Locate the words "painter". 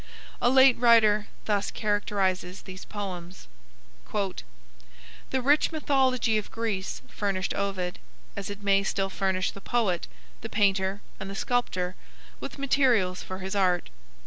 10.49-11.01